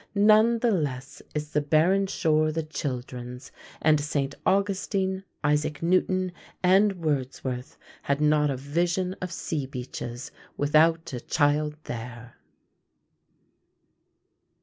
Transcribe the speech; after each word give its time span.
None 0.15 0.57
the 0.57 0.71
less 0.71 1.21
is 1.35 1.51
the 1.51 1.61
barren 1.61 2.07
shore 2.07 2.51
the 2.51 2.63
children's; 2.63 3.51
and 3.83 3.99
St. 4.01 4.33
Augustine, 4.47 5.25
Isaac 5.43 5.83
Newton, 5.83 6.31
and 6.63 6.93
Wordsworth 6.93 7.77
had 8.01 8.19
not 8.19 8.49
a 8.49 8.57
vision 8.57 9.15
of 9.21 9.31
sea 9.31 9.67
beaches 9.67 10.31
without 10.57 11.13
a 11.13 11.19
child 11.19 11.77
there. 11.83 12.35